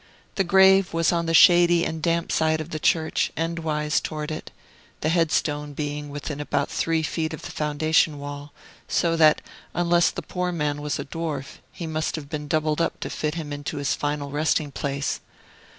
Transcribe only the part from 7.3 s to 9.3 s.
of the foundation wall; so